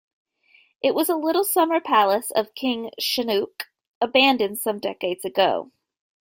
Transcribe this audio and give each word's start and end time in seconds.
It 0.81 0.95
was 0.95 1.09
a 1.09 1.15
little 1.15 1.43
summer 1.43 1.79
palace 1.79 2.31
of 2.31 2.55
King 2.55 2.89
Sihanouk, 2.99 3.65
abandoned 4.01 4.57
some 4.57 4.79
decades 4.79 5.25
ago. 5.25 5.71